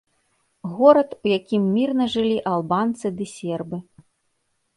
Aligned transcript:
Горад, 0.77 1.09
у 1.25 1.31
якім 1.39 1.67
мірна 1.75 2.07
жылі 2.15 2.33
албанцы 2.53 3.07
ды 3.19 3.25
сербы. 3.35 3.77